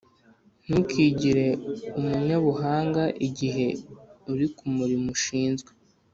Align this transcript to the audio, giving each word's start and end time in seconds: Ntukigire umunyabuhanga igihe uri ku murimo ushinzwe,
Ntukigire 0.65 1.47
umunyabuhanga 1.99 3.03
igihe 3.27 3.67
uri 4.31 4.45
ku 4.55 4.63
murimo 4.75 5.07
ushinzwe, 5.17 5.69